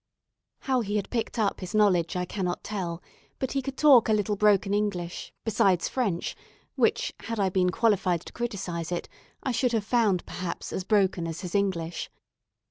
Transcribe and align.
How 0.61 0.79
he 0.81 0.95
had 0.95 1.11
picked 1.11 1.37
up 1.37 1.59
his 1.59 1.75
knowledge 1.75 2.15
I 2.15 2.25
cannot 2.25 2.63
tell, 2.63 3.03
but 3.37 3.51
he 3.51 3.61
could 3.61 3.77
talk 3.77 4.09
a 4.09 4.13
little 4.13 4.35
broken 4.35 4.73
English, 4.73 5.31
besides 5.45 5.87
French, 5.87 6.35
which, 6.73 7.13
had 7.19 7.39
I 7.39 7.49
been 7.49 7.69
qualified 7.69 8.21
to 8.21 8.33
criticise 8.33 8.91
it, 8.91 9.07
I 9.43 9.51
should 9.51 9.73
have 9.73 9.85
found, 9.85 10.25
perhaps, 10.25 10.73
as 10.73 10.83
broken 10.83 11.27
as 11.27 11.41
his 11.41 11.53
English. 11.53 12.09